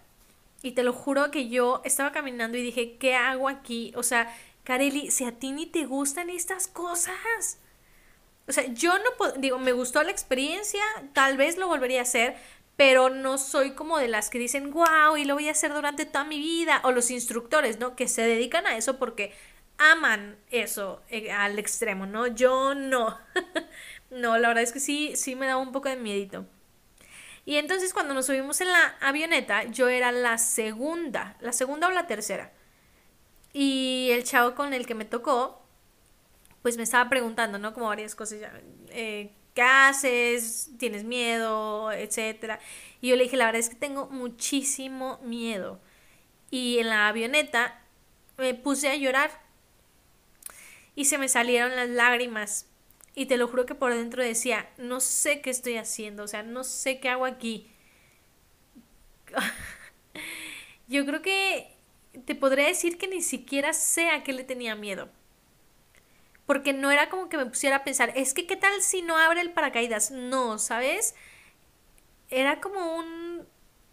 Y 0.64 0.72
te 0.72 0.84
lo 0.84 0.92
juro 0.92 1.32
que 1.32 1.48
yo 1.48 1.82
estaba 1.86 2.12
caminando 2.12 2.58
y 2.58 2.62
dije, 2.62 2.98
¿qué 2.98 3.16
hago 3.16 3.48
aquí? 3.48 3.94
O 3.96 4.04
sea, 4.04 4.36
Kareli, 4.66 5.12
si 5.12 5.24
a 5.24 5.32
ti 5.32 5.54
ni 5.54 5.66
te 5.66 5.86
gustan 5.86 6.30
estas 6.30 6.68
cosas. 6.68 7.60
O 8.48 8.52
sea, 8.52 8.66
yo 8.74 8.94
no 8.98 9.32
digo, 9.38 9.58
me 9.58 9.72
gustó 9.72 10.04
la 10.04 10.12
experiencia, 10.12 10.84
tal 11.14 11.38
vez 11.38 11.58
lo 11.58 11.68
volvería 11.68 12.00
a 12.00 12.04
hacer, 12.04 12.36
pero 12.76 13.10
no 13.10 13.38
soy 13.38 13.72
como 13.72 13.98
de 13.98 14.08
las 14.08 14.30
que 14.30 14.38
dicen, 14.38 14.72
wow, 14.72 15.18
y 15.18 15.26
lo 15.26 15.36
voy 15.36 15.48
a 15.48 15.52
hacer 15.52 15.74
durante 15.74 16.06
toda 16.06 16.26
mi 16.26 16.40
vida. 16.40 16.82
O 16.84 16.92
los 16.92 17.10
instructores, 17.10 17.80
¿no? 17.80 17.96
Que 17.96 18.08
se 18.08 18.22
dedican 18.22 18.68
a 18.68 18.78
eso 18.78 19.00
porque 19.00 19.34
aman 19.78 20.38
eso 20.52 21.02
eh, 21.10 21.32
al 21.32 21.58
extremo, 21.58 22.06
¿no? 22.06 22.28
Yo 22.28 22.76
no. 22.76 23.18
no, 24.10 24.38
la 24.38 24.50
verdad 24.50 24.64
es 24.64 24.72
que 24.72 24.80
sí, 24.80 25.14
sí 25.16 25.36
me 25.36 25.48
da 25.48 25.58
un 25.58 25.72
poco 25.72 25.90
de 25.90 25.96
miedito. 25.96 26.46
Y 27.46 27.58
entonces 27.58 27.94
cuando 27.94 28.14
nos 28.14 28.26
subimos 28.26 28.60
en 28.62 28.70
la 28.70 28.96
avioneta, 29.02 29.64
yo 29.66 29.88
era 29.88 30.12
la 30.12 30.38
segunda, 30.38 31.38
la 31.40 31.54
segunda 31.54 31.88
o 31.88 31.92
la 31.92 32.08
tercera. 32.08 32.52
Y 33.54 34.10
el 34.12 34.24
chavo 34.24 34.56
con 34.56 34.74
el 34.74 34.86
que 34.86 34.96
me 34.96 35.06
tocó, 35.06 35.65
pues 36.66 36.78
me 36.78 36.84
estaba 36.84 37.08
preguntando, 37.12 37.60
¿no? 37.60 37.76
Como 37.76 37.86
varias 37.86 38.16
cosas, 38.16 38.40
eh, 38.90 39.32
¿qué 39.54 39.62
haces? 39.62 40.72
¿Tienes 40.80 41.04
miedo? 41.04 41.92
Etcétera. 41.92 42.60
Y 43.02 43.10
yo 43.10 43.16
le 43.16 43.26
dije, 43.26 43.38
la 43.38 43.46
verdad 43.46 43.60
es 43.60 43.70
que 43.70 43.76
tengo 43.76 44.08
muchísimo 44.08 45.20
miedo. 45.22 45.80
Y 46.50 46.80
en 46.80 46.90
la 46.90 47.08
avioneta 47.08 47.80
me 48.40 48.56
puse 48.56 48.90
a 48.90 48.96
llorar. 48.96 49.30
Y 50.96 51.06
se 51.06 51.20
me 51.20 51.30
salieron 51.30 51.76
las 51.76 51.88
lágrimas. 51.88 52.66
Y 53.14 53.28
te 53.28 53.38
lo 53.38 53.48
juro 53.48 53.68
que 53.68 53.76
por 53.76 53.94
dentro 53.94 54.24
decía, 54.24 54.68
no 54.80 55.02
sé 55.02 55.42
qué 55.42 55.52
estoy 55.52 55.78
haciendo, 55.78 56.24
o 56.24 56.28
sea, 56.28 56.42
no 56.42 56.64
sé 56.64 57.00
qué 57.00 57.10
hago 57.10 57.26
aquí. 57.26 57.70
Yo 60.88 61.06
creo 61.06 61.22
que 61.22 61.78
te 62.26 62.34
podría 62.34 62.66
decir 62.66 62.98
que 62.98 63.08
ni 63.08 63.22
siquiera 63.22 63.72
sé 63.72 64.10
a 64.10 64.24
qué 64.24 64.34
le 64.34 64.44
tenía 64.44 64.74
miedo. 64.74 65.12
Porque 66.46 66.74
no 66.74 66.92
era 66.92 67.10
como 67.10 67.30
que 67.30 67.38
me 67.38 67.46
pusiera 67.46 67.78
a 67.78 67.84
pensar, 67.84 68.12
es 68.16 68.34
que 68.34 68.46
qué 68.46 68.56
tal 68.56 68.82
si 68.82 69.02
no 69.02 69.18
abre 69.18 69.42
el 69.42 69.52
paracaídas. 69.52 70.12
No, 70.12 70.60
¿sabes? 70.60 71.16
Era 72.30 72.62
como 72.62 72.96
un 72.96 73.48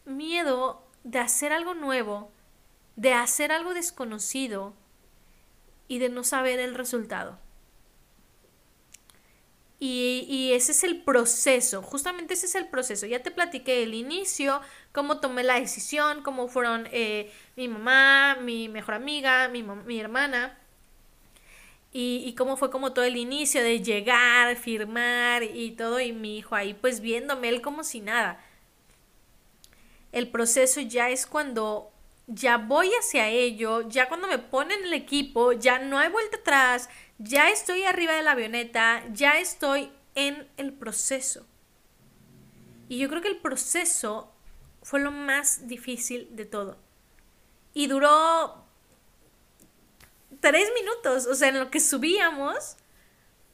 miedo 0.05 0.87
de 1.05 1.19
hacer 1.19 1.53
algo 1.53 1.75
nuevo, 1.75 2.31
de 2.97 3.15
hacer 3.15 3.53
algo 3.53 3.75
desconocido 3.75 4.75
y 5.89 5.99
de 5.99 6.09
no 6.09 6.25
saber 6.25 6.61
el 6.61 6.75
resultado. 6.75 7.39
Y, 9.85 10.53
ese 10.53 10.71
es 10.71 10.85
el 10.85 11.03
proceso, 11.03 11.83
justamente 11.83 12.35
ese 12.35 12.47
es 12.47 12.55
el 12.55 12.69
proceso. 12.69 13.05
Ya 13.07 13.21
te 13.21 13.33
platiqué 13.33 13.83
el 13.83 13.95
inicio, 13.95 14.61
cómo 14.93 15.19
tomé 15.19 15.43
la 15.43 15.59
decisión, 15.59 16.23
cómo 16.23 16.47
fueron 16.47 16.89
eh, 16.93 17.33
mi 17.57 17.67
mamá, 17.67 18.37
mi 18.41 18.69
mejor 18.69 18.95
amiga, 18.95 19.49
mi, 19.49 19.65
mi 19.65 19.99
hermana. 19.99 20.57
Y, 21.93 22.23
y, 22.25 22.35
cómo 22.35 22.57
fue 22.57 22.71
como 22.71 22.95
todo 22.95 23.05
el 23.05 23.17
inicio 23.19 23.63
de 23.63 23.83
llegar, 23.83 24.57
firmar 24.57 25.43
y 25.43 25.73
todo, 25.73 26.01
y 26.01 26.13
mi 26.13 26.39
hijo 26.39 26.55
ahí 26.55 26.73
pues 26.73 27.01
viéndome 27.01 27.51
él 27.51 27.61
como 27.61 27.85
si 27.85 28.01
nada. 28.01 28.43
El 30.11 30.31
proceso 30.31 30.81
ya 30.81 31.11
es 31.11 31.27
cuando 31.27 31.93
ya 32.27 32.57
voy 32.57 32.91
hacia 32.99 33.29
ello, 33.29 33.89
ya 33.89 34.09
cuando 34.09 34.27
me 34.29 34.39
ponen 34.39 34.85
el 34.85 34.93
equipo, 34.95 35.53
ya 35.53 35.79
no 35.79 35.99
hay 35.99 36.09
vuelta 36.09 36.39
atrás, 36.39 36.89
ya 37.19 37.51
estoy 37.51 37.85
arriba 37.85 38.15
de 38.15 38.23
la 38.23 38.33
avioneta, 38.33 39.05
ya 39.13 39.39
estoy 39.39 39.91
en 40.15 40.49
el 40.57 40.73
proceso. 40.73 41.47
Y 42.89 42.99
yo 42.99 43.09
creo 43.09 43.23
que 43.23 43.29
el 43.29 43.39
proceso 43.39 44.33
fue 44.83 45.01
lo 45.01 45.11
más 45.11 45.67
difícil 45.67 46.29
de 46.37 46.45
todo. 46.45 46.77
Y 47.75 47.87
duró 47.87 48.62
tres 50.43 50.69
minutos, 50.75 51.27
o 51.27 51.35
sea, 51.35 51.49
en 51.49 51.59
lo 51.59 51.71
que 51.71 51.81
subíamos 51.81 52.77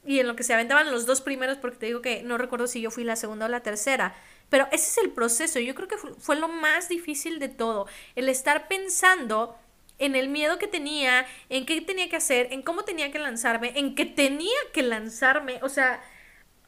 y 0.03 0.19
en 0.19 0.27
lo 0.27 0.35
que 0.35 0.43
se 0.43 0.53
aventaban 0.53 0.91
los 0.91 1.05
dos 1.05 1.21
primeros, 1.21 1.57
porque 1.57 1.77
te 1.77 1.85
digo 1.85 2.01
que 2.01 2.23
no 2.23 2.37
recuerdo 2.37 2.67
si 2.67 2.81
yo 2.81 2.89
fui 2.89 3.03
la 3.03 3.15
segunda 3.15 3.45
o 3.45 3.49
la 3.49 3.61
tercera, 3.61 4.15
pero 4.49 4.67
ese 4.71 4.89
es 4.89 4.97
el 5.05 5.11
proceso, 5.11 5.59
yo 5.59 5.75
creo 5.75 5.87
que 5.87 5.97
fue 5.97 6.35
lo 6.35 6.47
más 6.47 6.89
difícil 6.89 7.37
de 7.37 7.47
todo, 7.47 7.87
el 8.15 8.27
estar 8.27 8.67
pensando 8.67 9.55
en 9.99 10.15
el 10.15 10.29
miedo 10.29 10.57
que 10.57 10.67
tenía, 10.67 11.27
en 11.49 11.67
qué 11.67 11.79
tenía 11.81 12.09
que 12.09 12.15
hacer, 12.15 12.47
en 12.51 12.63
cómo 12.63 12.83
tenía 12.83 13.11
que 13.11 13.19
lanzarme, 13.19 13.73
en 13.75 13.93
que 13.93 14.05
tenía 14.05 14.57
que 14.73 14.81
lanzarme, 14.81 15.59
o 15.61 15.69
sea, 15.69 16.01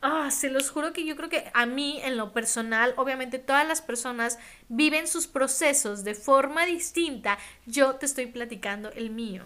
ah, 0.02 0.30
se 0.30 0.52
los 0.52 0.70
juro 0.70 0.94
que 0.94 1.04
yo 1.04 1.16
creo 1.16 1.30
que 1.30 1.50
a 1.56 1.66
mí 1.66 2.00
en 2.04 2.16
lo 2.16 2.32
personal, 2.32 2.94
obviamente 2.96 3.40
todas 3.40 3.68
las 3.68 3.82
personas 3.82 4.38
viven 4.70 5.08
sus 5.08 5.26
procesos 5.26 6.04
de 6.04 6.14
forma 6.14 6.68
distinta, 6.68 7.40
yo 7.66 7.96
te 7.96 8.06
estoy 8.06 8.28
platicando 8.28 8.92
el 8.92 9.10
mío 9.10 9.46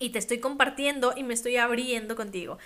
y 0.00 0.10
te 0.10 0.18
estoy 0.18 0.40
compartiendo 0.40 1.14
y 1.16 1.22
me 1.22 1.34
estoy 1.34 1.56
abriendo 1.56 2.16
contigo. 2.16 2.58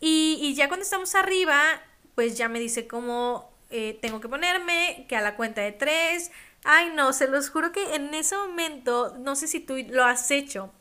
Y, 0.00 0.38
y 0.40 0.54
ya 0.54 0.68
cuando 0.68 0.84
estamos 0.84 1.16
arriba, 1.16 1.82
pues 2.14 2.38
ya 2.38 2.48
me 2.48 2.60
dice 2.60 2.86
cómo 2.86 3.50
eh, 3.70 3.98
tengo 4.00 4.20
que 4.20 4.28
ponerme, 4.28 5.06
que 5.08 5.16
a 5.16 5.20
la 5.20 5.34
cuenta 5.34 5.62
de 5.62 5.72
tres, 5.72 6.30
Ay, 6.68 6.90
no, 6.92 7.12
se 7.12 7.28
los 7.28 7.48
juro 7.48 7.70
que 7.70 7.94
en 7.94 8.12
ese 8.12 8.36
momento, 8.36 9.14
no 9.20 9.36
sé 9.36 9.46
si 9.46 9.60
tú 9.60 9.76
lo 9.88 10.04
has 10.04 10.32
hecho 10.32 10.72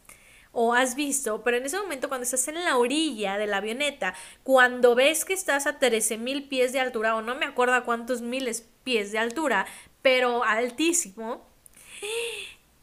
o 0.51 0.73
has 0.73 0.95
visto, 0.95 1.43
pero 1.43 1.57
en 1.57 1.65
ese 1.65 1.77
momento 1.77 2.07
cuando 2.09 2.23
estás 2.23 2.47
en 2.47 2.55
la 2.55 2.77
orilla 2.77 3.37
de 3.37 3.45
la 3.45 3.57
avioneta, 3.57 4.15
cuando 4.41 4.95
ves 4.95 5.25
que 5.25 5.33
estás 5.33 5.67
a 5.67 5.77
13 5.77 6.17
mil 6.17 6.47
pies 6.47 6.73
de 6.73 6.79
altura, 6.79 7.15
o 7.15 7.21
no 7.21 7.35
me 7.35 7.45
acuerdo 7.45 7.75
a 7.75 7.83
cuántos 7.83 8.21
miles 8.21 8.67
pies 8.83 9.11
de 9.11 9.19
altura, 9.19 9.67
pero 10.01 10.43
altísimo, 10.43 11.47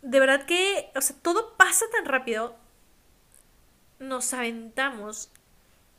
de 0.02 0.21
verdad 0.21 0.47
que, 0.47 0.92
o 0.95 1.00
sea, 1.00 1.16
todo 1.23 1.57
pasa 1.57 1.87
tan 1.90 2.04
rápido, 2.04 2.57
nos 4.02 4.35
aventamos 4.35 5.30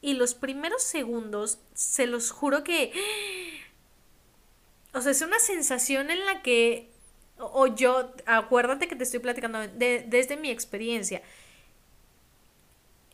y 0.02 0.14
los 0.14 0.36
primeros 0.36 0.84
segundos, 0.84 1.60
se 1.74 2.08
los 2.08 2.32
juro 2.32 2.64
que... 2.64 2.92
O 4.96 5.02
sea, 5.02 5.12
es 5.12 5.24
una 5.24 5.40
sensación 5.40 6.12
en 6.12 6.24
la 6.28 6.44
que 6.44 6.94
o 7.38 7.68
yo, 7.68 8.14
acuérdate 8.26 8.88
que 8.88 8.96
te 8.96 9.04
estoy 9.04 9.20
platicando 9.20 9.60
desde 9.68 10.38
mi 10.38 10.50
experiencia. 10.50 11.22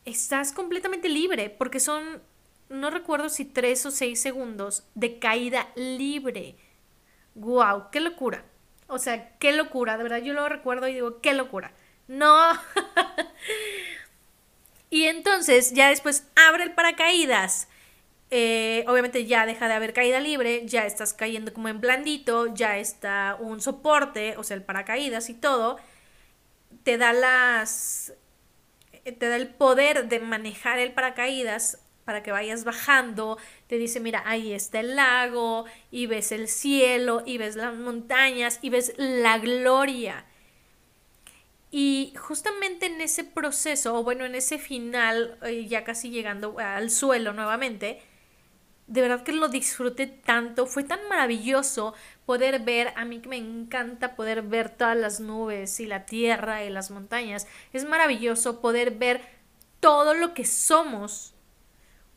Estás 0.06 0.52
completamente 0.52 1.10
libre 1.10 1.50
porque 1.50 1.80
son, 1.80 2.22
no 2.70 2.90
recuerdo 2.90 3.30
si 3.30 3.46
tres 3.46 3.86
o 3.86 3.92
seis 3.92 4.22
segundos 4.22 4.84
de 4.96 5.20
caída 5.20 5.70
libre. 5.76 6.56
¡Guau! 7.36 7.90
¡Qué 7.92 8.00
locura! 8.00 8.44
O 8.88 8.98
sea, 8.98 9.38
qué 9.38 9.52
locura, 9.54 9.98
de 9.98 10.04
verdad 10.04 10.22
yo 10.22 10.34
lo 10.34 10.50
recuerdo 10.50 10.88
y 10.88 10.94
digo, 10.94 11.22
qué 11.22 11.34
locura. 11.34 11.74
No. 12.08 12.54
y 14.90 15.06
entonces 15.06 15.74
ya 15.74 15.90
después 15.90 16.26
abre 16.36 16.64
el 16.64 16.74
paracaídas 16.74 17.68
eh, 18.32 18.86
obviamente 18.88 19.26
ya 19.26 19.46
deja 19.48 19.68
de 19.68 19.74
haber 19.74 19.94
caída 19.94 20.20
libre, 20.20 20.64
ya 20.66 20.86
estás 20.86 21.14
cayendo 21.14 21.52
como 21.52 21.68
en 21.68 21.82
blandito, 21.82 22.54
ya 22.54 22.78
está 22.78 23.36
un 23.40 23.60
soporte, 23.60 24.38
o 24.38 24.44
sea, 24.44 24.56
el 24.56 24.64
paracaídas 24.64 25.30
y 25.30 25.34
todo, 25.34 25.78
te 26.84 26.98
da 26.98 27.12
las 27.14 28.14
eh, 29.06 29.12
te 29.14 29.30
da 29.30 29.36
el 29.36 29.50
poder 29.50 30.08
de 30.10 30.20
manejar 30.20 30.78
el 30.80 30.92
paracaídas 30.94 31.80
para 32.06 32.24
que 32.24 32.32
vayas 32.32 32.64
bajando, 32.64 33.38
te 33.68 33.78
dice, 33.78 34.00
mira, 34.00 34.24
ahí 34.26 34.54
está 34.54 34.80
el 34.80 34.96
lago, 34.96 35.66
y 35.92 36.08
ves 36.08 36.32
el 36.32 36.48
cielo, 36.48 37.24
y 37.26 37.38
ves 37.38 37.56
las 37.56 37.76
montañas, 37.76 38.60
y 38.62 38.70
ves 38.70 38.94
la 38.98 39.38
gloria. 39.38 40.26
Y 41.72 42.14
justamente 42.18 42.88
en 42.88 43.00
ese 43.02 43.24
proceso, 43.24 43.96
o 43.96 44.04
bueno, 44.04 44.26
en 44.26 44.36
ese 44.36 44.58
final, 44.58 45.38
eh, 45.44 45.68
ya 45.68 45.84
casi 45.84 46.10
llegando 46.10 46.58
al 46.58 46.90
suelo 46.90 47.34
nuevamente, 47.34 48.02
de 48.88 49.02
verdad 49.02 49.24
que 49.24 49.34
lo 49.34 49.50
disfruté 49.50 50.08
tanto, 50.08 50.66
fue 50.66 50.84
tan 50.84 51.00
maravilloso 51.10 51.94
poder 52.26 52.60
ver, 52.62 52.92
a 52.96 53.06
mí 53.06 53.20
que 53.20 53.30
me 53.30 53.38
encanta 53.38 54.16
poder 54.16 54.42
ver 54.42 54.70
todas 54.72 54.98
las 54.98 55.20
nubes 55.20 55.80
y 55.80 55.86
la 55.86 56.08
tierra 56.08 56.64
y 56.64 56.72
las 56.72 56.90
montañas, 56.90 57.46
es 57.72 57.86
maravilloso 57.86 58.62
poder 58.62 58.92
ver 58.92 59.22
todo 59.80 60.16
lo 60.16 60.34
que 60.34 60.46
somos 60.46 61.36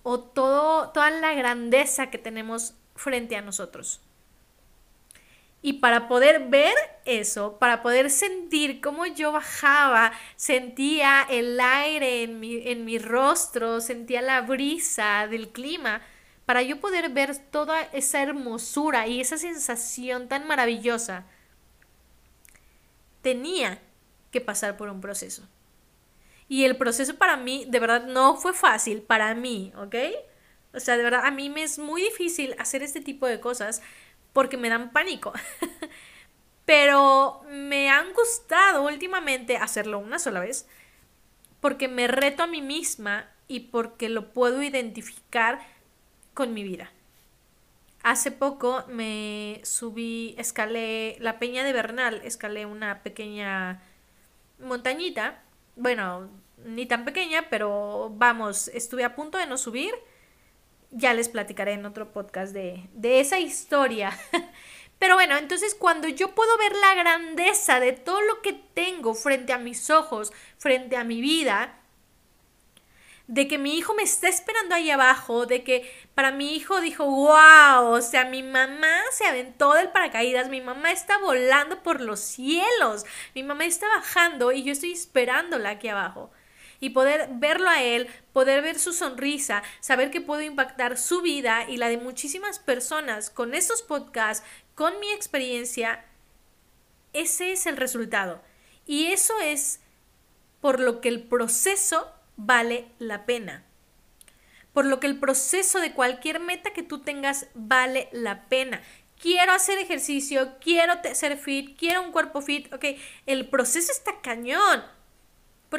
o 0.03 0.19
todo, 0.21 0.91
toda 0.91 1.11
la 1.11 1.35
grandeza 1.35 2.11
que 2.11 2.19
tenemos 2.19 2.75
frente 2.95 3.37
a 3.37 3.43
nosotros. 3.43 4.01
Y 5.64 5.75
para 5.75 6.09
poder 6.09 6.49
ver 6.49 6.75
eso, 7.04 7.59
para 7.59 7.83
poder 7.83 8.11
sentir 8.11 8.81
cómo 8.81 9.07
yo 9.07 9.31
bajaba, 9.31 10.12
sentía 10.35 11.25
el 11.31 11.59
aire 11.61 12.25
en 12.25 12.40
mi, 12.40 12.66
en 12.66 12.85
mi 12.85 12.99
rostro, 12.99 13.81
sentía 13.81 14.23
la 14.23 14.40
brisa 14.40 15.28
del 15.28 15.50
clima, 15.50 16.02
para 16.47 16.62
yo 16.62 16.81
poder 16.81 17.11
ver 17.11 17.37
toda 17.38 17.81
esa 17.92 18.21
hermosura 18.21 19.07
y 19.07 19.21
esa 19.21 19.38
sensación 19.38 20.28
tan 20.28 20.49
maravillosa, 20.49 21.26
tenía 23.23 23.81
que 24.33 24.40
pasar 24.40 24.76
por 24.76 24.88
un 24.88 25.00
proceso. 25.00 25.49
Y 26.49 26.64
el 26.64 26.76
proceso 26.76 27.14
para 27.16 27.37
mí, 27.37 27.66
de 27.69 27.78
verdad, 27.78 28.07
no 28.07 28.37
fue 28.37 28.52
fácil, 28.52 29.00
para 29.00 29.35
mí, 29.35 29.73
¿ok? 29.76 29.95
O 30.75 30.81
sea, 30.81 30.97
de 30.97 31.02
verdad, 31.02 31.25
a 31.25 31.31
mí 31.31 31.49
me 31.49 31.62
es 31.62 31.78
muy 31.78 32.02
difícil 32.02 32.54
hacer 32.59 32.83
este 32.83 33.00
tipo 33.00 33.26
de 33.26 33.40
cosas 33.40 33.81
porque 34.33 34.57
me 34.57 34.69
dan 34.69 34.93
pánico. 34.93 35.33
Pero 36.65 37.43
me 37.49 37.91
han 37.91 38.12
gustado 38.12 38.83
últimamente 38.85 39.57
hacerlo 39.57 39.99
una 39.99 40.19
sola 40.19 40.41
vez 40.41 40.67
porque 41.61 41.89
me 41.89 42.09
reto 42.09 42.43
a 42.43 42.47
mí 42.49 42.61
misma 42.61 43.29
y 43.47 43.61
porque 43.61 44.09
lo 44.09 44.33
puedo 44.33 44.62
identificar 44.62 45.61
con 46.35 46.55
mi 46.55 46.65
vida. 46.65 46.91
Hace 48.03 48.33
poco 48.33 48.85
me 48.89 49.61
subí, 49.62 50.35
escalé 50.39 51.17
la 51.21 51.39
Peña 51.39 51.62
de 51.62 51.73
Bernal, 51.73 52.21
escalé 52.25 52.67
una 52.67 53.05
pequeña 53.05 53.81
montañita, 54.59 55.41
bueno, 55.77 56.29
ni 56.65 56.87
tan 56.87 57.05
pequeña, 57.05 57.47
pero 57.49 58.11
vamos, 58.17 58.69
estuve 58.69 59.05
a 59.05 59.15
punto 59.15 59.39
de 59.39 59.47
no 59.47 59.57
subir. 59.57 59.95
Ya 60.93 61.15
les 61.15 61.29
platicaré 61.29 61.73
en 61.73 61.85
otro 61.85 62.13
podcast 62.13 62.53
de, 62.53 62.89
de 62.93 63.19
esa 63.21 63.41
historia. 63.41 64.17
Pero 64.99 65.15
bueno, 65.15 65.37
entonces 65.37 65.75
cuando 65.75 66.07
yo 66.07 66.33
puedo 66.33 66.57
ver 66.59 66.77
la 66.77 66.95
grandeza 66.95 67.81
de 67.81 67.93
todo 67.93 68.21
lo 68.23 68.41
que 68.41 68.53
tengo 68.53 69.15
frente 69.15 69.53
a 69.53 69.59
mis 69.59 69.91
ojos, 69.91 70.33
frente 70.59 70.97
a 70.97 71.03
mi 71.03 71.21
vida, 71.21 71.83
de 73.27 73.49
que 73.49 73.59
mi 73.59 73.77
hijo 73.79 73.95
me 73.95 74.03
está 74.03 74.29
esperando 74.29 74.75
ahí 74.75 74.91
abajo, 74.91 75.47
de 75.47 75.65
que 75.65 75.91
para 76.15 76.33
mi 76.33 76.55
hijo 76.55 76.81
dijo, 76.81 77.05
wow, 77.05 77.87
o 77.87 78.03
sea, 78.03 78.27
mi 78.27 78.43
mamá 78.43 79.01
se 79.13 79.27
aventó 79.27 79.73
del 79.73 79.89
paracaídas, 79.89 80.49
mi 80.49 80.61
mamá 80.61 80.93
está 80.93 81.19
volando 81.19 81.83
por 81.83 82.01
los 82.01 82.21
cielos, 82.21 83.07
mi 83.35 83.43
mamá 83.43 83.65
está 83.65 83.89
bajando 83.89 84.53
y 84.53 84.63
yo 84.63 84.73
estoy 84.73 84.93
esperándola 84.93 85.71
aquí 85.71 85.89
abajo. 85.89 86.31
Y 86.83 86.91
poder 86.91 87.29
verlo 87.35 87.69
a 87.71 87.81
él, 87.81 88.09
poder 88.33 88.61
ver 88.61 88.77
su 88.77 88.93
sonrisa, 88.93 89.62
saber 89.79 90.11
que 90.11 90.21
puedo 90.21 90.43
impactar 90.43 90.99
su 90.99 91.23
vida 91.23 91.65
y 91.69 91.77
la 91.77 91.89
de 91.89 91.97
muchísimas 91.97 92.59
personas 92.59 93.31
con 93.31 93.55
estos 93.55 93.83
podcasts, 93.83 94.45
con 94.75 94.99
mi 94.99 95.12
experiencia, 95.12 96.05
ese 97.12 97.53
es 97.53 97.67
el 97.67 97.77
resultado. 97.77 98.43
Y 98.85 99.07
eso 99.07 99.39
es 99.39 99.79
por 100.61 100.81
lo 100.81 101.01
que 101.01 101.09
el 101.09 101.23
proceso 101.23 102.11
vale 102.37 102.89
la 102.99 103.27
pena. 103.27 103.65
Por 104.73 104.85
lo 104.85 104.99
que 104.99 105.07
el 105.07 105.21
proceso 105.21 105.79
de 105.79 105.93
cualquier 105.93 106.41
meta 106.41 106.73
que 106.73 106.83
tú 106.83 107.01
tengas 107.03 107.47
vale 107.55 108.09
la 108.11 108.49
pena. 108.49 108.83
Quiero 109.21 109.53
hacer 109.53 109.79
ejercicio, 109.79 110.57
quiero 110.61 110.95
ser 111.15 111.37
fit, 111.37 111.79
quiero 111.79 112.03
un 112.03 112.11
cuerpo 112.11 112.41
fit. 112.41 112.73
Ok, 112.75 112.87
el 113.27 113.49
proceso 113.49 113.93
está 113.93 114.21
cañón. 114.21 114.83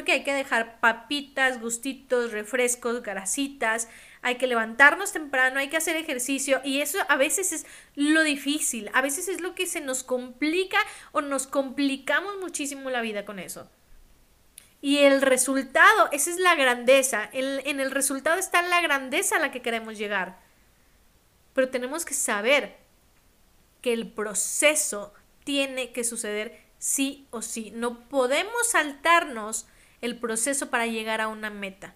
Porque 0.03 0.11
hay 0.11 0.23
que 0.25 0.33
dejar 0.33 0.81
papitas, 0.81 1.61
gustitos, 1.61 2.33
refrescos, 2.33 3.01
grasitas. 3.01 3.87
Hay 4.21 4.35
que 4.35 4.47
levantarnos 4.47 5.13
temprano, 5.13 5.61
hay 5.61 5.69
que 5.69 5.77
hacer 5.77 5.95
ejercicio. 5.95 6.59
Y 6.65 6.81
eso 6.81 6.97
a 7.07 7.15
veces 7.15 7.53
es 7.53 7.65
lo 7.95 8.21
difícil. 8.21 8.91
A 8.93 8.99
veces 8.99 9.29
es 9.29 9.39
lo 9.39 9.55
que 9.55 9.65
se 9.65 9.79
nos 9.79 10.03
complica 10.03 10.77
o 11.13 11.21
nos 11.21 11.47
complicamos 11.47 12.33
muchísimo 12.41 12.89
la 12.89 12.99
vida 12.99 13.23
con 13.23 13.39
eso. 13.39 13.71
Y 14.81 14.97
el 14.97 15.21
resultado, 15.21 16.09
esa 16.11 16.31
es 16.31 16.37
la 16.37 16.55
grandeza. 16.55 17.29
En, 17.31 17.65
en 17.65 17.79
el 17.79 17.89
resultado 17.89 18.37
está 18.37 18.61
la 18.61 18.81
grandeza 18.81 19.37
a 19.37 19.39
la 19.39 19.53
que 19.53 19.61
queremos 19.61 19.97
llegar. 19.97 20.37
Pero 21.53 21.69
tenemos 21.69 22.03
que 22.03 22.13
saber 22.13 22.75
que 23.81 23.93
el 23.93 24.11
proceso 24.11 25.13
tiene 25.45 25.93
que 25.93 26.03
suceder 26.03 26.59
sí 26.77 27.25
o 27.31 27.41
sí. 27.41 27.71
No 27.73 28.01
podemos 28.09 28.67
saltarnos 28.69 29.65
el 30.03 30.17
proceso 30.19 30.69
para 30.69 30.85
llegar 30.85 31.21
a 31.21 31.29
una 31.29 31.49
meta. 31.49 31.95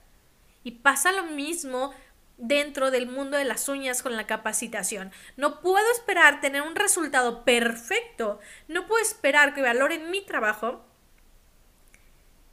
Y 0.63 0.71
pasa 0.71 1.11
lo 1.11 1.25
mismo 1.25 1.93
dentro 2.37 2.89
del 2.89 3.07
mundo 3.07 3.37
de 3.37 3.43
las 3.43 3.67
uñas 3.67 4.01
con 4.01 4.15
la 4.15 4.25
capacitación. 4.25 5.11
No 5.35 5.59
puedo 5.59 5.85
esperar 5.91 6.39
tener 6.39 6.61
un 6.61 6.75
resultado 6.75 7.43
perfecto. 7.43 8.39
No 8.69 8.87
puedo 8.87 9.01
esperar 9.01 9.53
que 9.53 9.61
valoren 9.61 10.09
mi 10.09 10.21
trabajo 10.21 10.85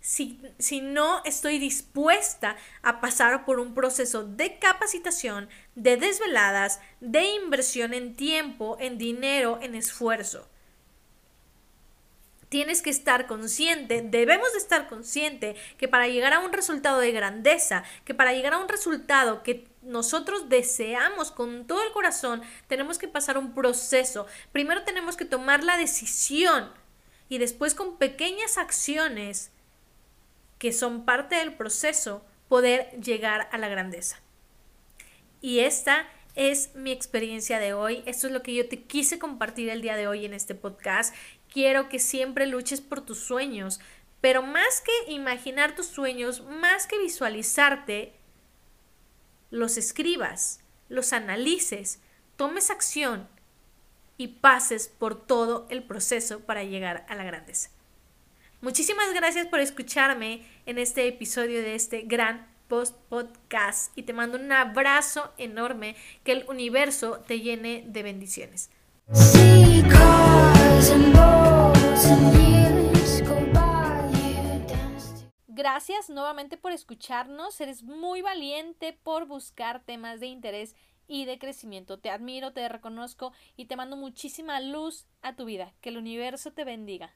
si, 0.00 0.40
si, 0.58 0.80
no 0.82 1.23
estoy 1.25 1.58
dispuesta 1.58 2.56
a 2.82 3.00
pasar 3.00 3.46
por 3.46 3.58
un 3.58 3.75
proceso 3.75 4.23
de 4.23 4.58
capacitación, 4.58 5.49
de 5.76 5.96
desveladas, 5.96 6.80
de 7.00 7.25
inversión 7.25 7.94
en 7.94 8.14
tiempo, 8.14 8.76
en 8.80 8.99
dinero, 8.99 9.61
en 9.62 9.75
esfuerzo. 9.75 10.46
Tienes 12.54 12.82
que 12.82 12.90
estar 12.90 13.26
consciente, 13.26 14.00
debemos 14.00 14.52
de 14.52 14.58
estar 14.58 14.87
consciente 14.87 15.56
que 15.76 15.88
para 15.88 16.06
llegar 16.06 16.32
a 16.34 16.38
un 16.38 16.52
resultado 16.52 17.00
de 17.00 17.11
grandeza, 17.11 17.82
que 18.04 18.14
para 18.14 18.32
llegar 18.32 18.52
a 18.52 18.58
un 18.58 18.68
resultado 18.68 19.42
que 19.42 19.66
nosotros 19.82 20.49
deseamos 20.49 21.32
con 21.32 21.66
todo 21.66 21.82
el 21.82 21.90
corazón, 21.90 22.42
tenemos 22.68 22.96
que 22.96 23.08
pasar 23.08 23.38
un 23.38 23.54
proceso. 23.54 24.28
Primero 24.52 24.84
tenemos 24.84 25.16
que 25.16 25.25
tomar 25.25 25.64
la 25.64 25.76
decisión 25.76 26.70
y 27.28 27.38
después 27.38 27.75
con 27.75 27.96
pequeñas 27.96 28.56
acciones 28.56 29.50
que 30.61 30.73
son 30.73 31.04
parte 31.04 31.34
del 31.34 31.54
proceso, 31.54 32.25
poder 32.49 32.88
llegar 33.00 33.49
a 33.50 33.58
la 33.58 33.66
grandeza. 33.66 34.21
Y 35.40 35.58
esta 35.58 36.08
es 36.34 36.75
mi 36.75 36.90
experiencia 36.90 37.58
de 37.58 37.75
hoy. 37.75 38.02
Esto 38.06 38.26
es 38.26 38.32
lo 38.32 38.43
que 38.43 38.54
yo 38.54 38.69
te 38.69 38.82
quise 38.82 39.19
compartir 39.19 39.69
el 39.69 39.82
día 39.82 39.97
de 39.97 40.08
hoy 40.08 40.25
en 40.25 40.34
este 40.34 40.54
podcast. 40.54 41.14
Quiero 41.54 41.88
que 41.88 42.00
siempre 42.00 42.49
luches 42.49 42.80
por 42.80 43.02
tus 43.02 43.21
sueños, 43.21 43.78
pero 44.21 44.43
más 44.43 44.80
que 44.80 45.12
imaginar 45.12 45.76
tus 45.76 45.86
sueños, 45.86 46.43
más 46.43 46.88
que 46.88 46.99
visualizarte, 46.99 48.12
los 49.52 49.76
escribas, 49.76 50.58
los 50.88 51.12
analices, 51.12 52.00
tomes 52.34 52.71
acción 52.71 53.28
y 54.17 54.26
pases 54.26 54.88
por 54.88 55.26
todo 55.28 55.69
el 55.71 55.84
proceso 55.84 56.40
para 56.40 56.64
llegar 56.64 57.06
a 57.08 57.14
la 57.14 57.23
grandeza. 57.23 57.71
Muchísimas 58.60 59.14
gracias 59.14 59.47
por 59.47 59.60
escucharme 59.60 60.45
en 60.67 60.78
este 60.78 61.06
episodio 61.06 61.62
de 61.62 61.76
este 61.76 62.02
gran 62.02 62.49
post 62.67 62.97
podcast 63.08 63.97
y 63.97 64.02
te 64.02 64.12
mando 64.12 64.38
un 64.38 64.50
abrazo 64.50 65.32
enorme 65.38 65.95
que 66.25 66.32
el 66.32 66.47
universo 66.49 67.23
te 67.28 67.38
llene 67.38 67.84
de 67.86 68.02
bendiciones. 68.02 68.71
Gracias 75.47 76.10
nuevamente 76.10 76.56
por 76.56 76.73
escucharnos. 76.73 77.60
Eres 77.60 77.82
muy 77.82 78.20
valiente 78.20 78.92
por 78.92 79.26
buscar 79.26 79.82
temas 79.82 80.20
de 80.20 80.26
interés 80.26 80.75
y 81.06 81.25
de 81.25 81.38
crecimiento. 81.38 81.99
Te 81.99 82.10
admiro, 82.10 82.52
te 82.52 82.68
reconozco 82.68 83.32
y 83.56 83.66
te 83.66 83.76
mando 83.76 83.97
muchísima 83.97 84.60
luz 84.60 85.06
a 85.23 85.36
tu 85.36 85.44
vida. 85.44 85.73
Que 85.80 85.88
el 85.88 85.97
universo 85.97 86.52
te 86.52 86.64
bendiga. 86.64 87.14